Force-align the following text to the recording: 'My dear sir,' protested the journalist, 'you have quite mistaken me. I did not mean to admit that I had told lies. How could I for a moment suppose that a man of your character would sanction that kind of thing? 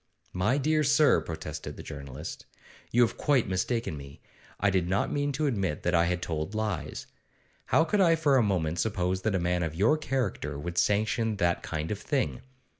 'My 0.33 0.57
dear 0.57 0.83
sir,' 0.83 1.21
protested 1.21 1.77
the 1.77 1.83
journalist, 1.83 2.47
'you 2.89 3.03
have 3.03 3.17
quite 3.19 3.47
mistaken 3.47 3.95
me. 3.97 4.19
I 4.59 4.71
did 4.71 4.89
not 4.89 5.11
mean 5.11 5.31
to 5.33 5.45
admit 5.45 5.83
that 5.83 5.93
I 5.93 6.05
had 6.05 6.23
told 6.23 6.55
lies. 6.55 7.05
How 7.67 7.83
could 7.83 8.01
I 8.01 8.15
for 8.15 8.35
a 8.37 8.41
moment 8.41 8.79
suppose 8.79 9.21
that 9.21 9.35
a 9.35 9.39
man 9.39 9.61
of 9.61 9.75
your 9.75 9.99
character 9.99 10.57
would 10.57 10.79
sanction 10.79 11.35
that 11.35 11.61
kind 11.61 11.91
of 11.91 11.99
thing? 11.99 12.41